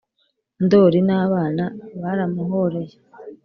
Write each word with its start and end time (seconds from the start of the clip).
ndoli 0.65 0.99
n’abana 1.07 1.63
baramuhoreye. 2.01 2.95